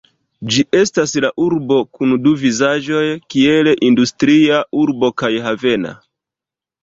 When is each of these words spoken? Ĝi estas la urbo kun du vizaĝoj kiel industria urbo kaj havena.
Ĝi 0.53 0.61
estas 0.77 1.11
la 1.25 1.29
urbo 1.47 1.75
kun 1.97 2.15
du 2.27 2.31
vizaĝoj 2.45 3.03
kiel 3.33 3.69
industria 3.89 4.63
urbo 4.85 5.11
kaj 5.23 5.31
havena. 5.49 5.93